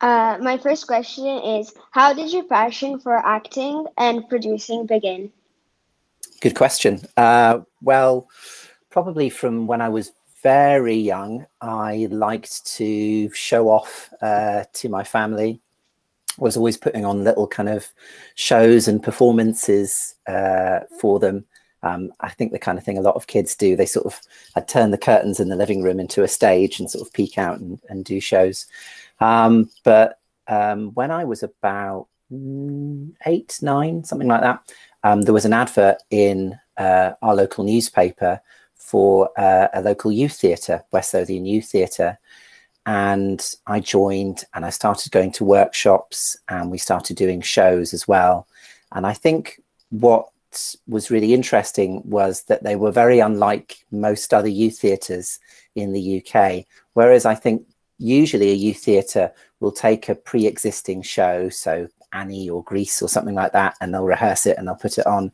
[0.00, 5.30] Uh, my first question is How did your passion for acting and producing begin?
[6.40, 7.02] Good question.
[7.16, 8.28] Uh, well,
[8.88, 15.04] probably from when I was very young, I liked to show off uh, to my
[15.04, 15.60] family.
[16.38, 17.86] Was always putting on little kind of
[18.36, 21.44] shows and performances uh, for them.
[21.82, 23.76] Um, I think the kind of thing a lot of kids do.
[23.76, 24.20] They sort of
[24.56, 27.36] I'd turn the curtains in the living room into a stage and sort of peek
[27.36, 28.66] out and, and do shows.
[29.20, 30.18] Um, but
[30.48, 32.08] um, when I was about
[33.26, 34.72] eight, nine, something like that,
[35.02, 38.40] um, there was an advert in uh, our local newspaper
[38.74, 42.18] for uh, a local youth theatre, West Lothian Youth Theatre.
[42.86, 48.08] And I joined and I started going to workshops and we started doing shows as
[48.08, 48.48] well.
[48.92, 50.30] And I think what
[50.88, 55.38] was really interesting was that they were very unlike most other youth theatres
[55.76, 56.64] in the UK.
[56.94, 57.66] Whereas I think
[58.00, 63.34] usually a youth theatre will take a pre-existing show, so Annie or Grease or something
[63.34, 65.32] like that, and they'll rehearse it and they'll put it on.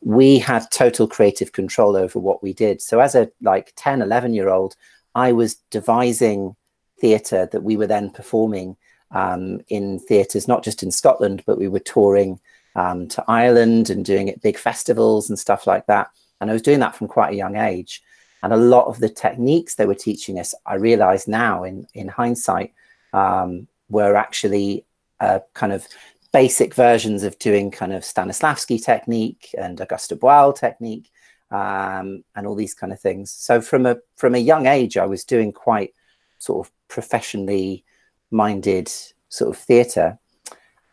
[0.00, 2.82] We had total creative control over what we did.
[2.82, 4.76] So as a like 10, 11 year old,
[5.14, 6.54] I was devising
[7.00, 8.76] theatre that we were then performing
[9.10, 12.40] um, in theatres, not just in Scotland, but we were touring
[12.76, 16.10] um, to Ireland and doing it big festivals and stuff like that.
[16.40, 18.02] And I was doing that from quite a young age.
[18.42, 22.08] And a lot of the techniques they were teaching us, I realize now in, in
[22.08, 22.72] hindsight,
[23.12, 24.84] um, were actually
[25.20, 25.86] uh, kind of
[26.32, 31.10] basic versions of doing kind of Stanislavski technique and Augusto Boal technique
[31.50, 33.30] um, and all these kind of things.
[33.30, 35.94] So from a from a young age, I was doing quite
[36.38, 37.84] sort of professionally
[38.30, 38.90] minded
[39.28, 40.18] sort of theatre.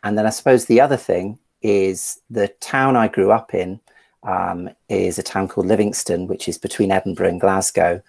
[0.02, 3.80] And then I suppose the other thing is the town I grew up in
[4.26, 8.02] um, is a town called Livingston, which is between Edinburgh and Glasgow.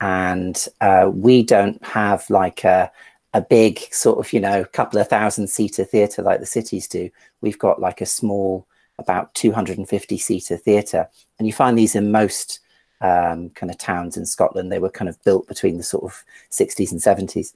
[0.00, 2.90] And uh, we don't have like a,
[3.34, 7.10] a big sort of, you know, couple of thousand seater theatre like the cities do.
[7.40, 8.66] We've got like a small,
[8.98, 11.08] about 250 seater theatre.
[11.38, 12.60] And you find these in most
[13.00, 14.70] um, kind of towns in Scotland.
[14.70, 17.54] They were kind of built between the sort of 60s and 70s.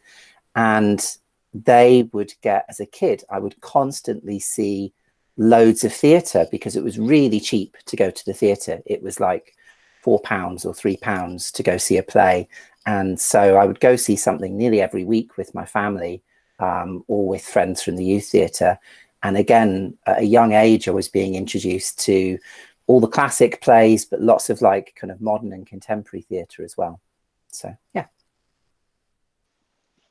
[0.54, 1.04] And
[1.52, 4.92] they would get, as a kid, I would constantly see
[5.36, 8.82] loads of theatre because it was really cheap to go to the theatre.
[8.86, 9.54] It was like
[10.02, 12.48] four pounds or three pounds to go see a play.
[12.86, 16.22] And so I would go see something nearly every week with my family
[16.58, 18.78] um, or with friends from the youth theatre.
[19.22, 22.38] And again, at a young age, I was being introduced to
[22.86, 26.76] all the classic plays, but lots of like kind of modern and contemporary theatre as
[26.76, 27.00] well.
[27.48, 28.06] So, yeah.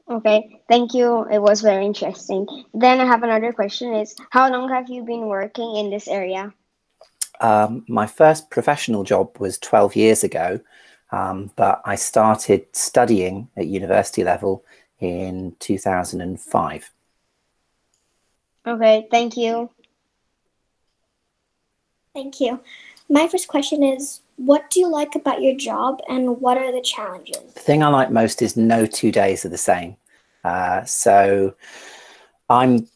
[0.07, 1.25] Okay, thank you.
[1.31, 2.45] It was very interesting.
[2.73, 6.53] Then I have another question is how long have you been working in this area?
[7.41, 10.59] Um, my first professional job was 12 years ago,
[11.11, 14.63] um, but I started studying at university level
[14.99, 16.91] in 2005.
[18.67, 19.69] Okay, thank you.
[22.13, 22.61] Thank you.
[23.09, 26.81] My first question is what do you like about your job and what are the
[26.81, 27.53] challenges?
[27.53, 29.97] The thing I like most is no two days are the same.
[30.44, 31.56] Uh, so
[32.50, 32.88] I'm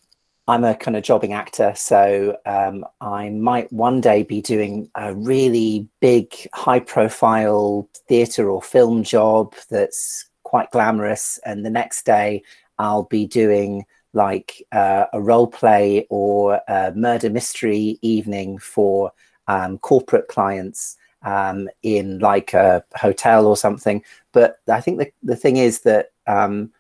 [0.48, 5.14] I'm a kind of jobbing actor, so um, I might one day be doing a
[5.14, 12.42] really big, high-profile theatre or film job that's quite glamorous, and the next day
[12.80, 19.12] I'll be doing like uh, a role play or a murder mystery evening for
[19.48, 24.04] um, corporate clients um, in like a hotel or something.
[24.32, 26.72] But I think the, the thing is that um,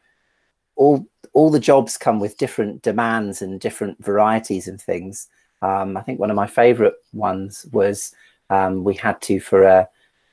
[0.75, 5.27] all all the jobs come with different demands and different varieties of things.
[5.61, 8.13] Um, I think one of my favorite ones was
[8.49, 9.87] um, we had to for a,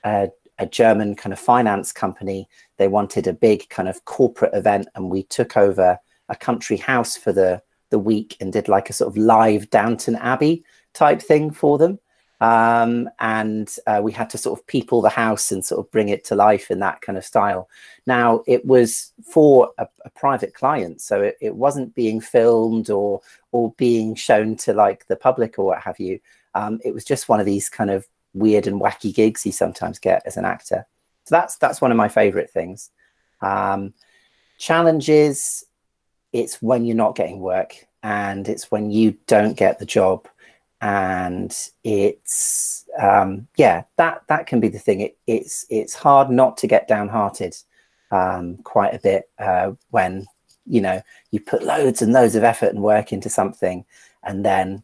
[0.05, 2.49] a, a German kind of finance company.
[2.78, 7.16] They wanted a big kind of corporate event, and we took over a country house
[7.16, 11.50] for the the week and did like a sort of live Downton Abbey type thing
[11.50, 12.00] for them
[12.41, 16.11] um, and uh, we had to sort of people the house and sort of bring
[16.11, 17.69] it to life in that kind of style.
[18.07, 23.22] Now it was for a, a private client, so it, it, wasn't being filmed or
[23.53, 26.21] or being shown to like the public or what have you.
[26.55, 29.99] Um, it was just one of these kind of weird and wacky gigs you sometimes
[29.99, 30.87] get as an actor.
[31.25, 32.91] So that's that's one of my favorite things.
[33.41, 33.95] Um,
[34.59, 35.65] challenges,
[36.33, 40.28] it's when you're not getting work and it's when you don't get the job
[40.81, 45.01] and it's um, yeah that that can be the thing.
[45.01, 47.57] It, it's it's hard not to get downhearted
[48.11, 50.27] um, quite a bit uh, when
[50.67, 51.01] you know
[51.31, 53.84] you put loads and loads of effort and work into something
[54.25, 54.83] and then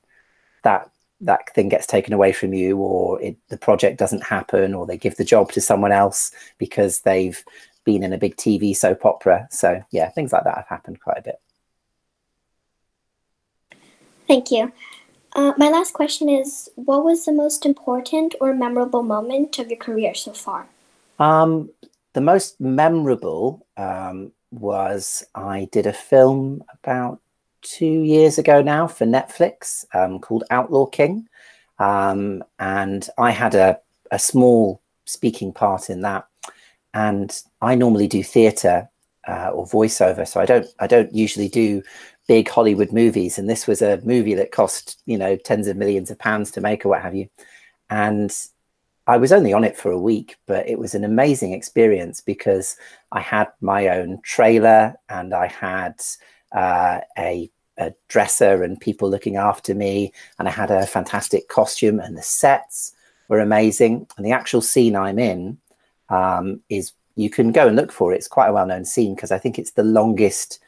[0.63, 0.91] that
[1.21, 4.97] that thing gets taken away from you or it, the project doesn't happen or they
[4.97, 7.45] give the job to someone else because they've
[7.85, 9.47] been in a big tv soap opera.
[9.51, 11.41] So yeah things like that have happened quite a bit.
[14.27, 14.73] Thank you.
[15.35, 19.79] Uh, my last question is What was the most important or memorable moment of your
[19.79, 20.67] career so far?
[21.19, 21.71] Um,
[22.13, 27.21] the most memorable um, was I did a film about
[27.63, 31.29] two years ago now for Netflix um, called Outlaw King.
[31.79, 33.81] Um, and I had a,
[34.11, 36.27] a small speaking part in that.
[36.93, 38.91] And I normally do theatre
[39.29, 41.83] uh, or voiceover, so I don't I don't usually do
[42.29, 43.39] big Hollywood movies.
[43.39, 46.61] And this was a movie that cost you know tens of millions of pounds to
[46.61, 47.29] make or what have you.
[47.91, 48.35] And
[49.07, 52.77] I was only on it for a week, but it was an amazing experience because
[53.11, 56.01] I had my own trailer and I had
[56.53, 61.99] uh, a, a, dresser and people looking after me, and I had a fantastic costume,
[61.99, 62.93] and the sets
[63.29, 64.07] were amazing.
[64.17, 65.59] And the actual scene I'm in
[66.09, 68.17] um, is you can go and look for it.
[68.17, 70.61] It's quite a well known scene because I think it's the longest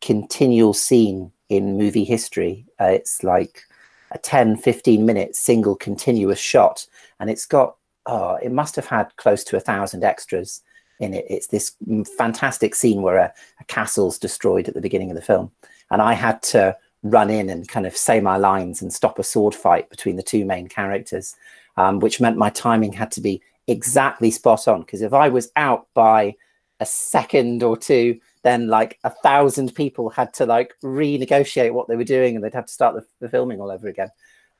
[0.00, 2.66] continual scene in movie history.
[2.80, 3.62] Uh, it's like
[4.10, 6.86] a 10, 15 minute single continuous shot.
[7.20, 7.76] And it's got,
[8.06, 10.62] oh, it must have had close to a thousand extras
[11.00, 11.26] in it.
[11.28, 11.76] It's this
[12.16, 15.50] fantastic scene where a, a castle's destroyed at the beginning of the film.
[15.90, 19.22] And I had to run in and kind of say my lines and stop a
[19.22, 21.36] sword fight between the two main characters,
[21.76, 24.80] um, which meant my timing had to be exactly spot on.
[24.80, 26.36] Because if I was out by
[26.80, 31.96] a second or two, then like a thousand people had to like renegotiate what they
[31.96, 34.10] were doing and they'd have to start the, the filming all over again.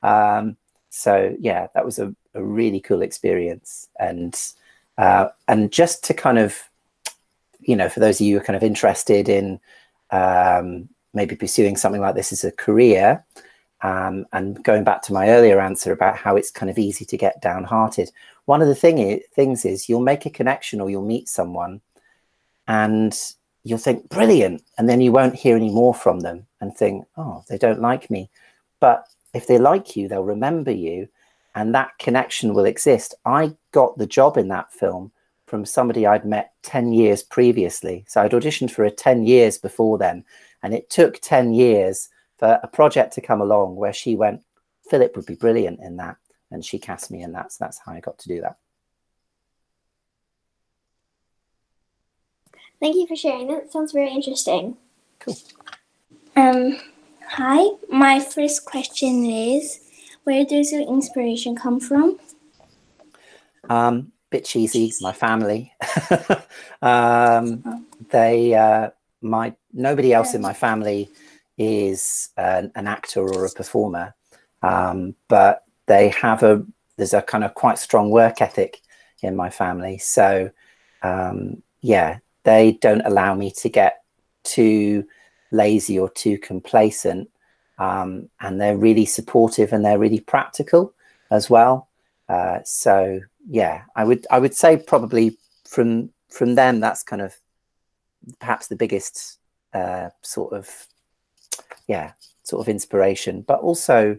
[0.01, 0.57] Um,
[0.89, 3.89] so yeah, that was a, a, really cool experience.
[3.99, 4.39] And
[4.97, 6.57] uh, and just to kind of,
[7.59, 9.59] you know, for those of you who are kind of interested in
[10.11, 13.25] um, maybe pursuing something like this as a career,
[13.81, 17.17] um, and going back to my earlier answer about how it's kind of easy to
[17.17, 18.09] get downhearted,
[18.45, 21.81] one of the thing is, things is you'll make a connection or you'll meet someone
[22.67, 23.17] and
[23.63, 24.63] you'll think brilliant.
[24.77, 28.09] And then you won't hear any more from them and think oh they don't like
[28.09, 28.29] me.
[28.79, 31.07] But if they like you they'll remember you
[31.55, 33.15] and that connection will exist.
[33.25, 35.11] I got the job in that film
[35.47, 38.05] from somebody i'd met 10 years previously.
[38.07, 40.23] So i'd auditioned for a 10 years before then
[40.61, 44.41] and it took 10 years for a project to come along where she went
[44.89, 46.17] philip would be brilliant in that
[46.51, 48.57] and she cast me in that so that's how i got to do that
[52.79, 53.47] Thank you for sharing.
[53.47, 54.77] That sounds very interesting.
[55.19, 55.35] Cool.
[56.35, 56.77] Um,
[57.27, 57.65] hi.
[57.89, 59.79] My first question is,
[60.23, 62.19] where does your inspiration come from?
[63.69, 64.93] Um, bit cheesy.
[65.01, 65.73] My family.
[66.81, 67.87] um.
[68.11, 71.09] They, uh, my nobody else in my family
[71.57, 74.13] is an, an actor or a performer,
[74.61, 76.65] um, but they have a
[76.97, 78.81] there's a kind of quite strong work ethic
[79.21, 79.97] in my family.
[79.97, 80.49] So
[81.01, 84.03] um, yeah, they don't allow me to get
[84.43, 85.05] too
[85.51, 87.29] lazy or too complacent.
[87.77, 90.93] Um, and they're really supportive and they're really practical
[91.29, 91.89] as well.
[92.29, 95.37] Uh, so yeah, I would I would say probably
[95.67, 97.35] from from them that's kind of
[98.39, 99.37] perhaps the biggest
[99.73, 100.87] uh, sort of
[101.87, 103.41] yeah sort of inspiration.
[103.41, 104.17] But also,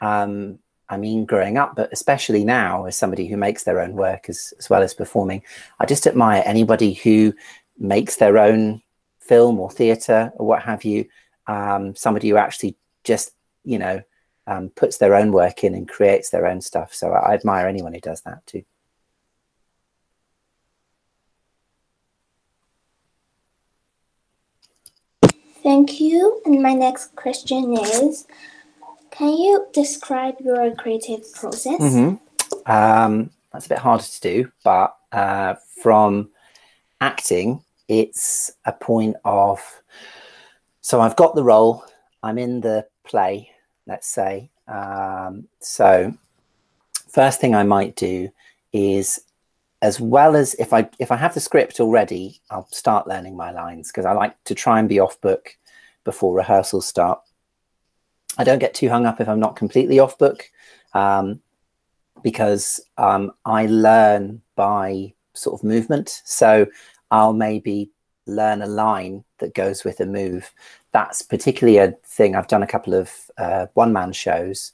[0.00, 0.58] um,
[0.88, 4.52] I mean, growing up, but especially now as somebody who makes their own work as
[4.58, 5.42] as well as performing,
[5.80, 7.34] I just admire anybody who
[7.78, 8.82] makes their own
[9.20, 11.06] film or theatre or what have you.
[11.46, 13.32] Um, somebody who actually just,
[13.64, 14.02] you know,
[14.46, 16.94] um, puts their own work in and creates their own stuff.
[16.94, 18.64] So I, I admire anyone who does that too.
[25.62, 26.42] Thank you.
[26.44, 28.26] And my next question is
[29.16, 31.80] Can you describe your creative process?
[31.80, 32.70] Mm-hmm.
[32.70, 36.30] Um, that's a bit harder to do, but uh, from
[37.00, 39.60] acting, it's a point of
[40.80, 41.82] so I've got the role,
[42.22, 43.50] I'm in the play,
[43.86, 44.50] let's say.
[44.68, 46.12] Um, so
[47.08, 48.28] first thing I might do
[48.72, 49.20] is
[49.80, 53.52] as well as if I if I have the script already, I'll start learning my
[53.52, 55.56] lines because I like to try and be off book
[56.04, 57.20] before rehearsals start.
[58.38, 60.50] I don't get too hung up if I'm not completely off book
[60.92, 61.40] um,
[62.22, 66.22] because um, I learn by sort of movement.
[66.24, 66.66] So
[67.10, 67.90] I'll maybe
[68.26, 70.52] learn a line that goes with a move.
[70.92, 72.34] That's particularly a thing.
[72.34, 74.72] I've done a couple of uh, one man shows,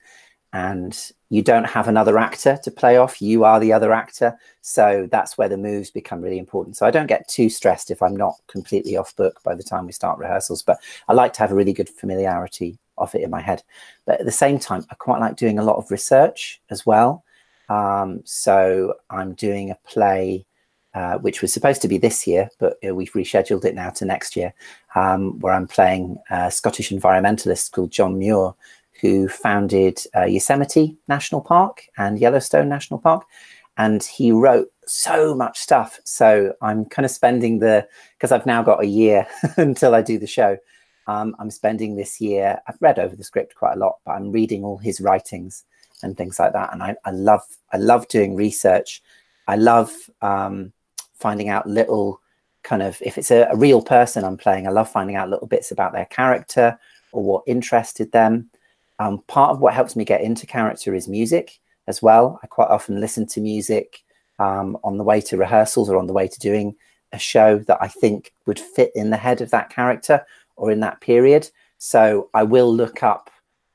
[0.52, 0.98] and
[1.28, 3.22] you don't have another actor to play off.
[3.22, 4.36] You are the other actor.
[4.62, 6.76] So that's where the moves become really important.
[6.76, 9.86] So I don't get too stressed if I'm not completely off book by the time
[9.86, 13.30] we start rehearsals, but I like to have a really good familiarity of it in
[13.30, 13.62] my head.
[14.06, 17.24] But at the same time, I quite like doing a lot of research as well.
[17.68, 20.46] Um, so I'm doing a play
[20.92, 24.04] uh, which was supposed to be this year, but uh, we've rescheduled it now to
[24.04, 24.52] next year,
[24.96, 28.54] um, where I'm playing a Scottish environmentalist called John Muir,
[29.00, 33.24] who founded uh, Yosemite National Park and Yellowstone National Park.
[33.76, 36.00] And he wrote so much stuff.
[36.04, 37.86] So I'm kind of spending the,
[38.18, 39.26] because I've now got a year
[39.56, 40.58] until I do the show.
[41.10, 44.30] Um, I'm spending this year, I've read over the script quite a lot, but I'm
[44.30, 45.64] reading all his writings
[46.04, 46.72] and things like that.
[46.72, 49.02] And I, I love, I love doing research.
[49.48, 49.90] I love
[50.22, 50.72] um,
[51.14, 52.20] finding out little
[52.62, 55.48] kind of, if it's a, a real person I'm playing, I love finding out little
[55.48, 56.78] bits about their character
[57.10, 58.48] or what interested them.
[59.00, 62.38] Um, part of what helps me get into character is music as well.
[62.44, 64.04] I quite often listen to music
[64.38, 66.76] um, on the way to rehearsals or on the way to doing
[67.12, 70.24] a show that I think would fit in the head of that character
[70.60, 71.50] or in that period.
[71.78, 73.30] So I will look up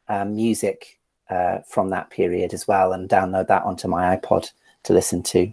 [0.08, 1.00] uh, music
[1.30, 4.52] uh, from that period as well and download that onto my iPod
[4.84, 5.52] to listen to.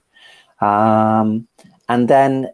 [0.61, 1.49] Um,
[1.89, 2.49] and then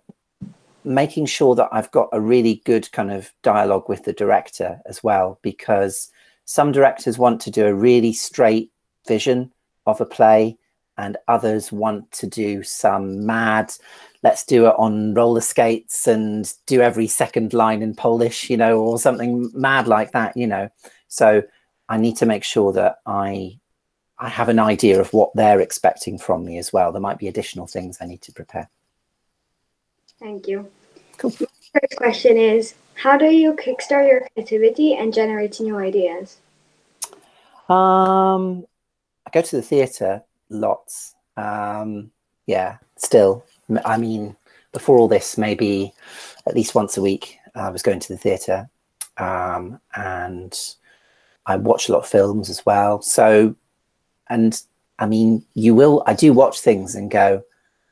[0.84, 5.02] making sure that I've got a really good kind of dialogue with the director as
[5.02, 6.10] well, because
[6.44, 8.70] some directors want to do a really straight
[9.06, 9.50] vision
[9.86, 10.56] of a play
[10.96, 13.72] and others want to do some mad
[14.22, 18.80] let's do it on roller skates and do every second line in polish you know
[18.80, 20.68] or something mad like that you know
[21.08, 21.42] so
[21.88, 23.58] i need to make sure that i
[24.18, 27.28] i have an idea of what they're expecting from me as well there might be
[27.28, 28.68] additional things i need to prepare
[30.18, 30.68] Thank you.
[31.16, 31.30] Cool.
[31.30, 36.38] First question is How do you kickstart your creativity and generate new ideas?
[37.68, 38.66] um
[39.26, 42.10] i go to the theater lots um
[42.46, 43.44] yeah still
[43.84, 44.36] i mean
[44.72, 45.92] before all this maybe
[46.46, 48.68] at least once a week i was going to the theater
[49.16, 50.74] um and
[51.46, 53.00] i watch a lot of films as well.
[53.02, 53.54] So
[54.28, 54.60] and
[54.98, 57.42] i mean you will i do watch things and go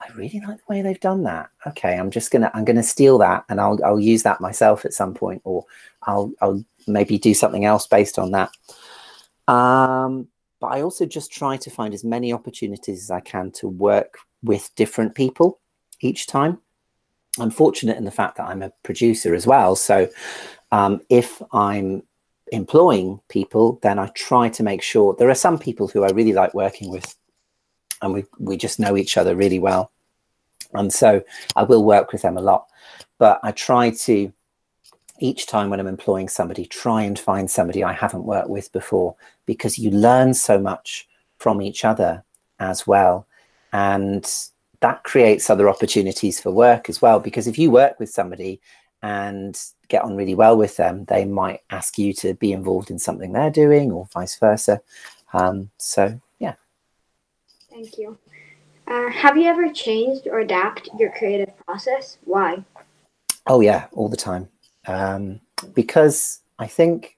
[0.00, 1.50] i really like the way they've done that.
[1.66, 4.92] Okay i'm just gonna i'm gonna steal that and i'll i'll use that myself at
[4.92, 5.64] some point or
[6.02, 8.50] i'll i'll maybe do something else based on that.
[9.49, 10.28] Um,
[10.61, 14.18] but I also just try to find as many opportunities as I can to work
[14.42, 15.61] with different people
[16.00, 16.58] each time.
[17.38, 19.76] I'm fortunate in the fact that I'm a producer as well.
[19.76, 20.08] So
[20.72, 22.02] um, if I'm
[22.52, 26.32] employing people, then I try to make sure there are some people who I really
[26.32, 27.14] like working with
[28.02, 29.90] and we, we just know each other really well.
[30.72, 31.22] And so
[31.54, 32.66] I will work with them a lot.
[33.18, 34.32] But I try to
[35.18, 39.16] each time when I'm employing somebody, try and find somebody I haven't worked with before
[39.46, 42.22] because you learn so much from each other
[42.58, 43.26] as well.
[43.72, 44.30] And
[44.80, 47.21] that creates other opportunities for work as well.
[47.21, 48.61] Because if you work with somebody
[49.02, 52.99] and get on really well with them, they might ask you to be involved in
[52.99, 54.80] something they're doing or vice versa.
[55.33, 56.54] Um, so, yeah.
[57.71, 58.18] Thank you.
[58.88, 62.18] Uh, have you ever changed or adapted your creative process?
[62.25, 62.64] Why?
[63.47, 64.49] Oh, yeah, all the time.
[64.87, 65.40] Um,
[65.75, 67.16] because I think,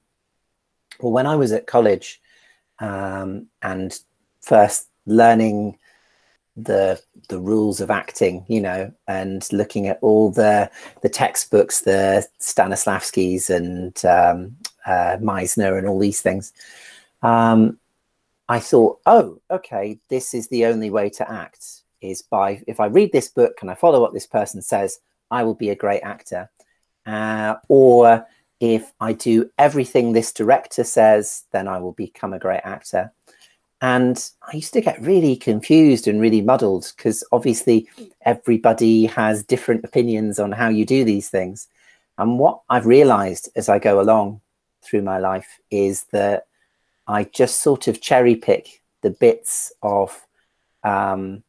[1.01, 2.21] well, when I was at college
[2.79, 3.99] um, and
[4.41, 5.79] first learning
[6.63, 10.71] the the rules of acting, you know, and looking at all the
[11.03, 16.53] the textbooks, the Stanislavskis and um, uh, Meisner and all these things,
[17.23, 17.79] um,
[18.49, 22.87] I thought, oh, okay, this is the only way to act is by if I
[22.87, 25.01] read this book and I follow what this person says,
[25.31, 26.51] I will be a great actor.
[27.07, 28.27] Uh, or
[28.61, 33.13] if I do everything this director says, then I will become a great actor.
[33.81, 37.89] And I used to get really confused and really muddled because obviously
[38.23, 41.69] everybody has different opinions on how you do these things.
[42.17, 44.41] And what I've realized as I go along
[44.83, 46.47] through my life is that
[47.07, 50.27] I just sort of cherry pick the bits of,
[50.83, 51.45] um,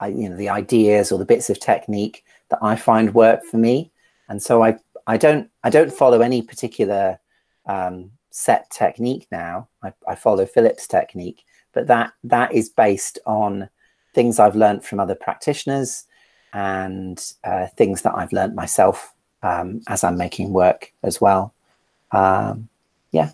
[0.00, 3.58] I, you know, the ideas or the bits of technique that I find work for
[3.58, 3.92] me.
[4.28, 7.20] And so I, I don't, I don't follow any particular
[7.66, 9.68] um, set technique now.
[9.80, 13.68] I, I follow Philip's technique, but that that is based on
[14.12, 16.06] things I've learned from other practitioners
[16.52, 19.14] and uh, things that I've learned myself
[19.44, 21.54] um, as I'm making work as well.
[22.10, 22.68] Um,
[23.12, 23.30] yeah.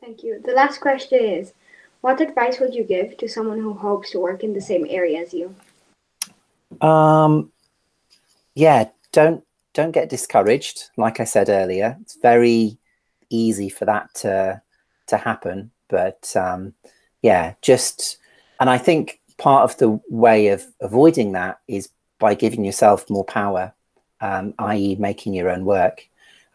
[0.00, 0.40] Thank you.
[0.42, 1.52] The last question is
[2.00, 5.20] What advice would you give to someone who hopes to work in the same area
[5.20, 5.54] as you?
[6.80, 7.52] Um,
[8.54, 10.88] yeah, don't don't get discouraged.
[10.96, 12.78] Like I said earlier, it's very
[13.30, 14.60] easy for that to
[15.06, 15.70] to happen.
[15.88, 16.74] But um,
[17.22, 18.18] yeah, just
[18.60, 23.24] and I think part of the way of avoiding that is by giving yourself more
[23.24, 23.72] power,
[24.20, 26.06] um, i.e., making your own work.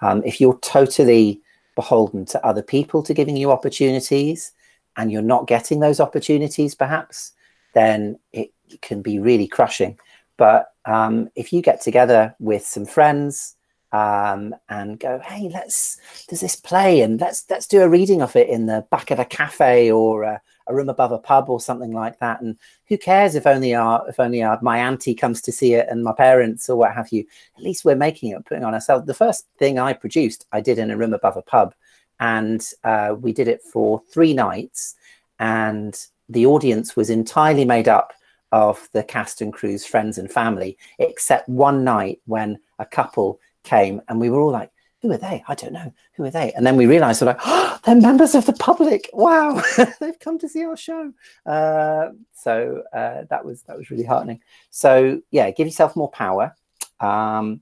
[0.01, 1.41] Um, if you're totally
[1.75, 4.51] beholden to other people to giving you opportunities,
[4.98, 7.34] and you're not getting those opportunities, perhaps,
[7.74, 8.51] then it
[8.82, 10.00] can be really crushing.
[10.38, 13.54] But um, if you get together with some friends
[13.95, 15.97] um, and go, hey, let's
[16.27, 19.19] there's this play and let's let's do a reading of it in the back of
[19.19, 22.41] a cafe or a, a room above a pub or something like that.
[22.41, 25.87] And who cares if only our if only our my auntie comes to see it
[25.89, 27.25] and my parents or what have you.
[27.57, 29.05] At least we're making it, putting on ourselves.
[29.05, 31.73] The first thing I produced, I did in a room above a pub,
[32.19, 34.95] and uh, we did it for three nights,
[35.39, 35.97] and
[36.27, 38.11] the audience was entirely made up
[38.51, 44.01] of the cast and crew's friends and family, except one night when a couple came
[44.07, 44.72] and we were all like,
[45.05, 45.43] who are they?
[45.48, 45.93] I don't know.
[46.15, 46.51] Who are they?
[46.53, 49.10] And then we realized we're like, oh, they're members of the public.
[49.13, 49.62] Wow,
[50.00, 51.13] they've come to see our show.
[51.45, 54.41] Uh, so uh, that was that was really heartening.
[54.72, 56.55] So yeah, give yourself more power.
[57.00, 57.62] Um,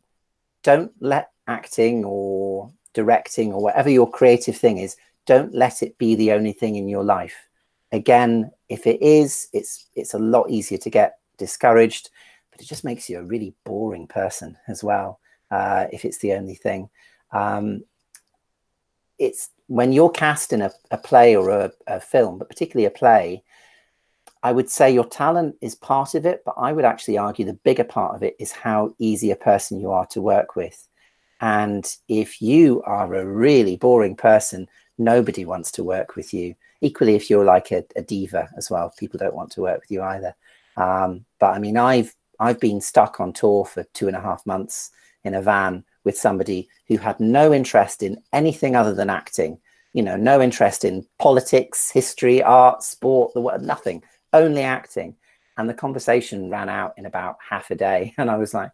[0.64, 4.96] don't let acting or directing or whatever your creative thing is,
[5.26, 7.36] don't let it be the only thing in your life.
[7.92, 12.10] Again, if it is, it's it's a lot easier to get discouraged,
[12.52, 15.20] but it just makes you a really boring person as well
[15.54, 16.90] uh, if it's the only thing.
[17.32, 17.84] Um,
[19.20, 22.92] it's when you're cast in a, a play or a, a, film, but particularly a
[22.92, 23.44] play,
[24.42, 27.54] I would say your talent is part of it, but I would actually argue the
[27.54, 30.88] bigger part of it is how easy a person you are to work with.
[31.40, 34.68] And if you are a really boring person,
[34.98, 38.94] nobody wants to work with you equally if you're like a, a, diva as well
[38.98, 40.36] people don't want to work with you either
[40.78, 44.46] um, but i mean i've i've been stuck on tour for two and a half
[44.46, 44.92] months
[45.24, 49.58] in a van with somebody who had no interest in anything other than acting.
[49.94, 54.04] You know no interest in politics history art sport the word nothing
[54.34, 55.16] only acting.
[55.56, 58.72] And the conversation ran out in about half a day and i was like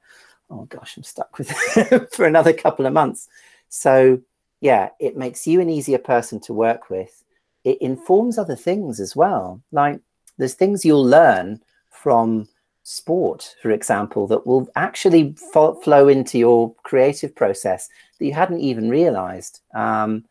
[0.50, 3.28] oh gosh i'm stuck with it for another couple of months.
[3.68, 4.22] So
[4.62, 7.24] yeah it makes you an easier person to work with.
[7.66, 9.62] It informs other things as well.
[9.72, 10.00] Like
[10.38, 12.48] there's things you'll learn from
[12.90, 18.62] sport, for example, that will actually fo- flow into your creative process that you hadn't
[18.62, 19.62] even realized.
[19.76, 20.26] Um,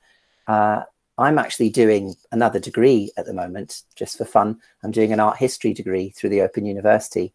[0.48, 0.82] uh,
[1.18, 4.58] I'm actually doing another degree at the moment, just for fun.
[4.82, 7.32] I'm doing an art history degree through the Open University.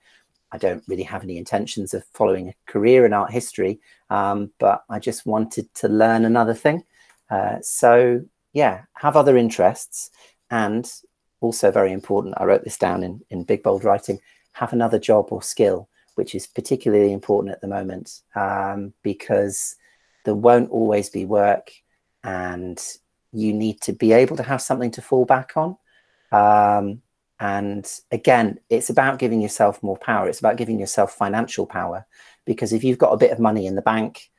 [0.52, 4.84] I don't really have any intentions of following a career in art history, um, but
[4.90, 6.84] I just wanted to learn another thing.
[7.30, 10.12] Uh, so yeah, have other interests
[10.52, 10.92] and
[11.40, 14.20] also very important, I wrote this down in, in big bold writing,
[14.54, 19.76] have another job or skill, which is particularly important at the moment um, because
[20.26, 21.72] there won't always be work
[22.24, 22.82] and
[23.32, 25.78] you need to be able to have something to fall back on.
[26.32, 27.02] Um,
[27.40, 30.30] and again, it's about giving yourself more power.
[30.30, 32.06] It's about giving yourself financial power
[32.46, 34.30] because if you've got a bit of money in the bank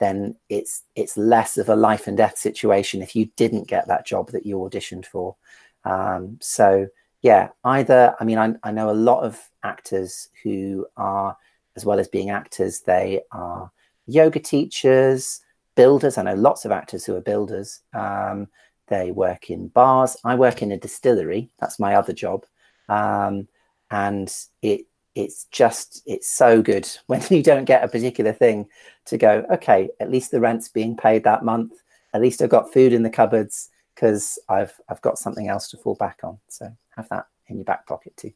[0.00, 4.06] then it's it's less of a life and death situation if you didn't get that
[4.06, 5.36] job that you auditioned for.
[5.84, 6.88] Um, so
[7.22, 11.36] yeah, either I mean I, I know a lot of actors who are
[11.76, 13.70] as well as being actors, they are
[14.06, 15.40] yoga teachers,
[15.76, 16.18] builders.
[16.18, 17.80] I know lots of actors who are builders.
[17.94, 18.48] Um,
[18.88, 20.16] they work in bars.
[20.24, 21.50] I work in a distillery.
[21.60, 22.44] That's my other job.
[22.88, 23.46] Um,
[23.90, 28.66] and it it's just it's so good when you don't get a particular thing
[29.06, 31.72] to go okay at least the rent's being paid that month
[32.14, 35.76] at least i've got food in the cupboards because i've i've got something else to
[35.76, 38.32] fall back on so have that in your back pocket too.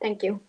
[0.00, 0.40] Thank you